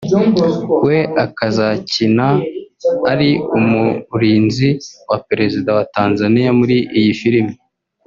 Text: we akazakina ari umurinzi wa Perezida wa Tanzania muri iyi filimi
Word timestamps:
we 0.87 0.97
akazakina 1.25 2.27
ari 3.11 3.29
umurinzi 3.57 4.69
wa 5.09 5.17
Perezida 5.27 5.69
wa 5.77 5.85
Tanzania 5.95 6.49
muri 6.59 6.77
iyi 6.99 7.13
filimi 7.21 7.53